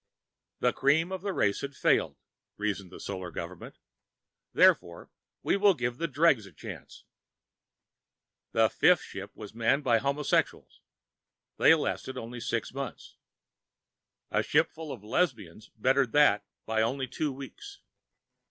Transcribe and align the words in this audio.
The 0.61 0.73
cream 0.73 1.11
of 1.11 1.21
the 1.21 1.31
race 1.31 1.61
had 1.61 1.75
failed, 1.75 2.15
reasoned 2.57 2.89
the 2.91 2.99
Solar 2.99 3.29
Government, 3.29 3.77
therefore, 4.51 5.11
we 5.43 5.55
will 5.57 5.75
give 5.75 5.99
the 5.99 6.07
dregs 6.07 6.47
a 6.47 6.51
chance. 6.51 7.05
The 8.51 8.67
fifth 8.67 9.03
ship 9.03 9.29
was 9.35 9.53
manned 9.53 9.83
by 9.83 9.99
homosexuals. 9.99 10.81
They 11.57 11.75
lasted 11.75 12.17
only 12.17 12.39
six 12.39 12.73
months. 12.73 13.17
A 14.31 14.41
ship 14.41 14.71
full 14.71 14.91
of 14.91 15.03
lesbians 15.03 15.69
bettered 15.77 16.13
that 16.13 16.47
by 16.65 16.81
only 16.81 17.05
two 17.07 17.31
weeks. 17.31 17.81